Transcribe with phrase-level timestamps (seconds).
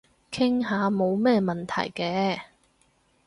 [0.31, 2.41] 傾下冇咩問題嘅